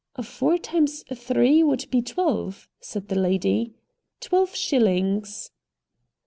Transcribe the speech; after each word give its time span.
"Four 0.23 0.57
times 0.57 1.03
three 1.13 1.61
would 1.61 1.85
be 1.91 2.01
twelve," 2.01 2.67
said 2.79 3.07
the 3.07 3.19
lady. 3.19 3.75
"Twelve 4.19 4.55
shillings." 4.55 5.51